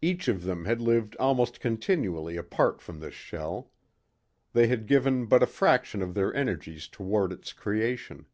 Each 0.00 0.26
of 0.26 0.44
them 0.44 0.64
had 0.64 0.80
lived 0.80 1.14
almost 1.20 1.60
continually 1.60 2.38
apart 2.38 2.80
from 2.80 2.98
this 2.98 3.12
shell. 3.12 3.70
They 4.54 4.68
had 4.68 4.86
given 4.86 5.26
but 5.26 5.42
a 5.42 5.46
fraction 5.46 6.00
of 6.00 6.14
their 6.14 6.32
energies 6.34 6.88
toward 6.88 7.30
its 7.30 7.52
creation. 7.52 8.24